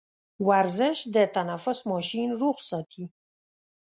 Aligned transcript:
ورزش 0.47 0.97
د 1.15 1.17
تنفس 1.35 1.79
ماشين 1.91 2.29
روغ 2.41 2.57
ساتي. 2.69 3.05